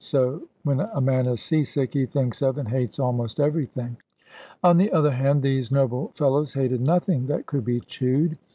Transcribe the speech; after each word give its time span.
So 0.03 0.41
when 0.63 0.79
a 0.79 0.99
man 0.99 1.27
is 1.27 1.41
sea 1.41 1.63
sick, 1.63 1.93
he 1.93 2.07
thinks 2.07 2.41
of 2.41 2.57
and 2.57 2.67
hates 2.67 2.97
almost 2.97 3.39
everything. 3.39 3.97
On 4.63 4.77
the 4.77 4.91
other 4.91 5.11
hand, 5.11 5.43
these 5.43 5.71
noble 5.71 6.09
fellows 6.15 6.53
hated 6.53 6.81
nothing 6.81 7.27
that 7.27 7.45
could 7.45 7.63
be 7.65 7.81
chewed. 7.81 8.35